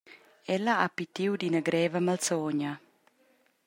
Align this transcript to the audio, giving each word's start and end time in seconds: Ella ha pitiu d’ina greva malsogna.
Ella 0.55 0.73
ha 0.83 0.87
pitiu 0.97 1.31
d’ina 1.39 1.61
greva 1.67 1.99
malsogna. 2.07 2.71